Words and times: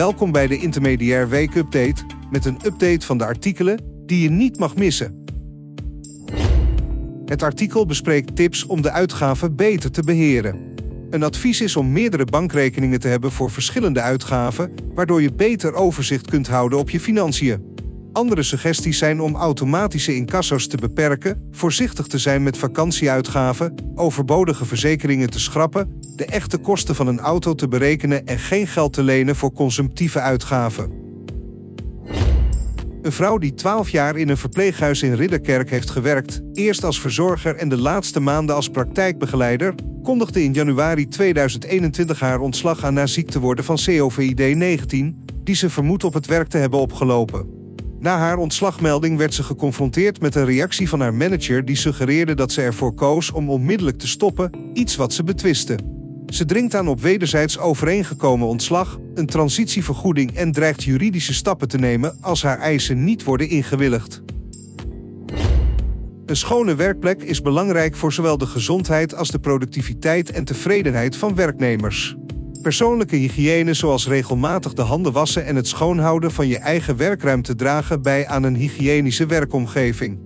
Welkom 0.00 0.32
bij 0.32 0.46
de 0.46 0.58
Intermediair 0.58 1.28
Week 1.28 1.54
Update 1.54 2.02
met 2.30 2.44
een 2.44 2.58
update 2.64 3.06
van 3.06 3.18
de 3.18 3.24
artikelen 3.24 3.80
die 4.06 4.22
je 4.22 4.30
niet 4.30 4.58
mag 4.58 4.76
missen. 4.76 5.24
Het 7.24 7.42
artikel 7.42 7.86
bespreekt 7.86 8.36
tips 8.36 8.66
om 8.66 8.82
de 8.82 8.90
uitgaven 8.90 9.56
beter 9.56 9.90
te 9.90 10.02
beheren. 10.02 10.74
Een 11.10 11.22
advies 11.22 11.60
is 11.60 11.76
om 11.76 11.92
meerdere 11.92 12.24
bankrekeningen 12.24 13.00
te 13.00 13.08
hebben 13.08 13.32
voor 13.32 13.50
verschillende 13.50 14.00
uitgaven, 14.00 14.72
waardoor 14.94 15.22
je 15.22 15.32
beter 15.32 15.74
overzicht 15.74 16.30
kunt 16.30 16.48
houden 16.48 16.78
op 16.78 16.90
je 16.90 17.00
financiën. 17.00 17.69
Andere 18.12 18.42
suggesties 18.42 18.98
zijn 18.98 19.20
om 19.20 19.34
automatische 19.34 20.14
incasso's 20.14 20.66
te 20.66 20.76
beperken, 20.76 21.48
voorzichtig 21.50 22.06
te 22.06 22.18
zijn 22.18 22.42
met 22.42 22.58
vakantieuitgaven, 22.58 23.74
overbodige 23.94 24.64
verzekeringen 24.64 25.30
te 25.30 25.40
schrappen, 25.40 26.00
de 26.16 26.24
echte 26.24 26.58
kosten 26.58 26.94
van 26.94 27.06
een 27.06 27.20
auto 27.20 27.54
te 27.54 27.68
berekenen 27.68 28.26
en 28.26 28.38
geen 28.38 28.66
geld 28.66 28.92
te 28.92 29.02
lenen 29.02 29.36
voor 29.36 29.52
consumptieve 29.52 30.20
uitgaven. 30.20 30.90
Een 33.02 33.12
vrouw 33.12 33.38
die 33.38 33.54
12 33.54 33.90
jaar 33.90 34.16
in 34.16 34.28
een 34.28 34.36
verpleeghuis 34.36 35.02
in 35.02 35.14
Ridderkerk 35.14 35.70
heeft 35.70 35.90
gewerkt, 35.90 36.40
eerst 36.52 36.84
als 36.84 37.00
verzorger 37.00 37.56
en 37.56 37.68
de 37.68 37.78
laatste 37.78 38.20
maanden 38.20 38.54
als 38.54 38.68
praktijkbegeleider, 38.68 39.74
kondigde 40.02 40.42
in 40.42 40.52
januari 40.52 41.08
2021 41.08 42.20
haar 42.20 42.40
ontslag 42.40 42.84
aan 42.84 42.94
na 42.94 43.06
ziek 43.06 43.30
te 43.30 43.40
worden 43.40 43.64
van 43.64 43.78
COVID-19, 43.78 44.88
die 45.44 45.54
ze 45.54 45.70
vermoedt 45.70 46.04
op 46.04 46.14
het 46.14 46.26
werk 46.26 46.48
te 46.48 46.58
hebben 46.58 46.80
opgelopen. 46.80 47.59
Na 48.00 48.18
haar 48.18 48.38
ontslagmelding 48.38 49.18
werd 49.18 49.34
ze 49.34 49.42
geconfronteerd 49.42 50.20
met 50.20 50.34
een 50.34 50.44
reactie 50.44 50.88
van 50.88 51.00
haar 51.00 51.14
manager 51.14 51.64
die 51.64 51.76
suggereerde 51.76 52.34
dat 52.34 52.52
ze 52.52 52.62
ervoor 52.62 52.94
koos 52.94 53.30
om 53.30 53.50
onmiddellijk 53.50 53.98
te 53.98 54.08
stoppen, 54.08 54.50
iets 54.72 54.96
wat 54.96 55.12
ze 55.12 55.24
betwiste. 55.24 55.78
Ze 56.26 56.44
dringt 56.44 56.74
aan 56.74 56.88
op 56.88 57.00
wederzijds 57.00 57.58
overeengekomen 57.58 58.46
ontslag, 58.46 58.98
een 59.14 59.26
transitievergoeding 59.26 60.34
en 60.34 60.52
dreigt 60.52 60.82
juridische 60.82 61.34
stappen 61.34 61.68
te 61.68 61.78
nemen 61.78 62.16
als 62.20 62.42
haar 62.42 62.58
eisen 62.58 63.04
niet 63.04 63.24
worden 63.24 63.48
ingewilligd. 63.48 64.22
Een 66.26 66.36
schone 66.36 66.74
werkplek 66.74 67.22
is 67.22 67.42
belangrijk 67.42 67.96
voor 67.96 68.12
zowel 68.12 68.38
de 68.38 68.46
gezondheid 68.46 69.14
als 69.14 69.30
de 69.30 69.38
productiviteit 69.38 70.30
en 70.30 70.44
tevredenheid 70.44 71.16
van 71.16 71.34
werknemers. 71.34 72.16
Persoonlijke 72.62 73.16
hygiëne 73.16 73.74
zoals 73.74 74.08
regelmatig 74.08 74.72
de 74.72 74.82
handen 74.82 75.12
wassen 75.12 75.46
en 75.46 75.56
het 75.56 75.68
schoonhouden 75.68 76.30
van 76.30 76.48
je 76.48 76.58
eigen 76.58 76.96
werkruimte 76.96 77.54
dragen 77.54 78.02
bij 78.02 78.26
aan 78.26 78.42
een 78.42 78.56
hygiënische 78.56 79.26
werkomgeving. 79.26 80.18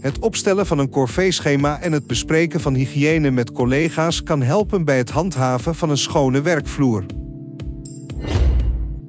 Het 0.00 0.18
opstellen 0.18 0.66
van 0.66 0.78
een 0.78 0.90
corvée-schema 0.90 1.80
en 1.80 1.92
het 1.92 2.06
bespreken 2.06 2.60
van 2.60 2.74
hygiëne 2.74 3.30
met 3.30 3.52
collega's 3.52 4.22
kan 4.22 4.42
helpen 4.42 4.84
bij 4.84 4.96
het 4.96 5.10
handhaven 5.10 5.74
van 5.74 5.90
een 5.90 5.98
schone 5.98 6.40
werkvloer. 6.40 7.04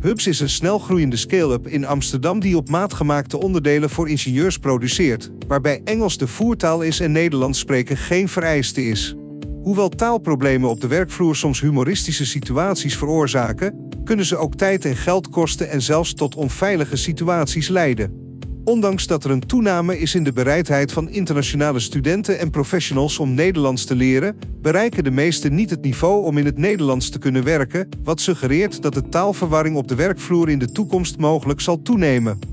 Hubs 0.00 0.26
is 0.26 0.40
een 0.40 0.48
snelgroeiende 0.48 1.16
scale-up 1.16 1.66
in 1.66 1.86
Amsterdam 1.86 2.40
die 2.40 2.56
op 2.56 2.68
maat 2.68 2.94
gemaakte 2.94 3.38
onderdelen 3.38 3.90
voor 3.90 4.08
ingenieurs 4.08 4.58
produceert, 4.58 5.30
waarbij 5.46 5.80
Engels 5.84 6.18
de 6.18 6.26
voertaal 6.26 6.82
is 6.82 7.00
en 7.00 7.12
Nederlands 7.12 7.58
spreken 7.58 7.96
geen 7.96 8.28
vereiste 8.28 8.84
is. 8.84 9.16
Hoewel 9.62 9.88
taalproblemen 9.88 10.68
op 10.68 10.80
de 10.80 10.86
werkvloer 10.86 11.36
soms 11.36 11.60
humoristische 11.60 12.26
situaties 12.26 12.96
veroorzaken, 12.96 13.88
kunnen 14.04 14.24
ze 14.24 14.36
ook 14.36 14.54
tijd 14.54 14.84
en 14.84 14.96
geld 14.96 15.28
kosten 15.28 15.70
en 15.70 15.82
zelfs 15.82 16.14
tot 16.14 16.34
onveilige 16.34 16.96
situaties 16.96 17.68
leiden. 17.68 18.20
Ondanks 18.64 19.06
dat 19.06 19.24
er 19.24 19.30
een 19.30 19.46
toename 19.46 19.98
is 19.98 20.14
in 20.14 20.24
de 20.24 20.32
bereidheid 20.32 20.92
van 20.92 21.10
internationale 21.10 21.80
studenten 21.80 22.38
en 22.38 22.50
professionals 22.50 23.18
om 23.18 23.34
Nederlands 23.34 23.84
te 23.84 23.94
leren, 23.94 24.36
bereiken 24.60 25.04
de 25.04 25.10
meesten 25.10 25.54
niet 25.54 25.70
het 25.70 25.82
niveau 25.82 26.24
om 26.24 26.38
in 26.38 26.44
het 26.44 26.58
Nederlands 26.58 27.10
te 27.10 27.18
kunnen 27.18 27.44
werken, 27.44 27.88
wat 28.04 28.20
suggereert 28.20 28.82
dat 28.82 28.94
de 28.94 29.08
taalverwarring 29.08 29.76
op 29.76 29.88
de 29.88 29.94
werkvloer 29.94 30.48
in 30.48 30.58
de 30.58 30.72
toekomst 30.72 31.18
mogelijk 31.18 31.60
zal 31.60 31.82
toenemen. 31.82 32.51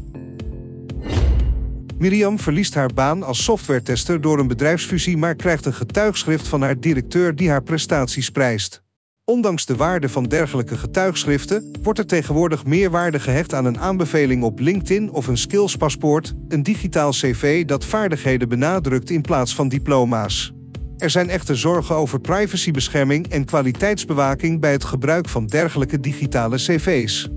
Miriam 2.00 2.40
verliest 2.40 2.74
haar 2.74 2.94
baan 2.94 3.24
als 3.24 3.44
softwaretester 3.44 4.22
door 4.22 4.40
een 4.40 4.48
bedrijfsfusie, 4.48 5.18
maar 5.18 5.36
krijgt 5.36 5.66
een 5.66 5.74
getuigschrift 5.74 6.48
van 6.48 6.62
haar 6.62 6.80
directeur 6.80 7.36
die 7.36 7.50
haar 7.50 7.64
prestaties 7.64 8.30
prijst. 8.30 8.82
Ondanks 9.26 9.66
de 9.66 9.76
waarde 9.76 10.10
van 10.10 10.24
dergelijke 10.24 10.78
getuigschriften 10.78 11.72
wordt 11.84 12.00
er 12.00 12.06
tegenwoordig 12.06 12.66
meer 12.66 12.90
waarde 12.90 13.20
gehecht 13.20 13.54
aan 13.54 13.66
een 13.66 13.80
aanbeveling 13.80 14.44
op 14.44 14.60
LinkedIn 14.60 15.12
of 15.12 15.28
een 15.28 15.38
skillspaspoort, 15.38 16.34
een 16.48 16.64
digitaal 16.64 17.12
cv 17.12 17.66
dat 17.66 17.86
vaardigheden 17.86 18.50
benadrukt 18.50 19.10
in 19.10 19.22
plaats 19.22 19.56
van 19.56 19.70
diploma's. 19.70 20.54
Er 20.98 21.10
zijn 21.10 21.30
echter 21.30 21.58
zorgen 21.58 21.96
over 21.96 22.20
privacybescherming 22.20 23.28
en 23.28 23.46
kwaliteitsbewaking 23.46 24.60
bij 24.60 24.72
het 24.72 24.84
gebruik 24.84 25.30
van 25.30 25.46
dergelijke 25.46 26.00
digitale 26.00 26.56
cv's. 26.56 27.30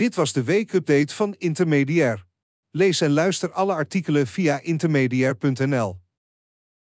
Dit 0.00 0.14
was 0.14 0.32
de 0.32 0.44
weekupdate 0.44 1.14
van 1.14 1.34
Intermediair. 1.38 2.24
Lees 2.70 3.00
en 3.00 3.10
luister 3.10 3.52
alle 3.52 3.72
artikelen 3.72 4.26
via 4.26 4.60
intermediair.nl. 4.62 6.00